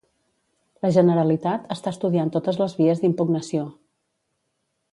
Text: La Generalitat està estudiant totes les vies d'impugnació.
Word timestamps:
La 0.85 0.89
Generalitat 0.95 1.67
està 1.75 1.93
estudiant 1.95 2.33
totes 2.37 2.59
les 2.63 2.73
vies 2.79 3.05
d'impugnació. 3.05 3.67